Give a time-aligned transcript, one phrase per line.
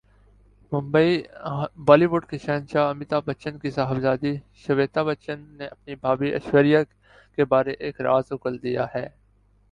[0.71, 1.11] ممبئی
[1.85, 4.33] بالی would کے شہنشاہ امیتابھبچن کی صاحبزادی
[4.63, 6.81] شویتا بچن نے اپنی بھابھی ایشوریا
[7.37, 9.07] کے بارے ایک راز اگل دیا ہے